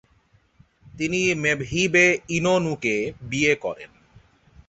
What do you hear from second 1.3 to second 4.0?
মেভহিবে ইনোনুকে বিয়ে করেন।